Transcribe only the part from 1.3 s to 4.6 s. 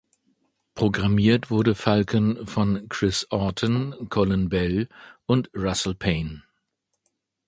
wurde Falcon von Chris Orton, Colin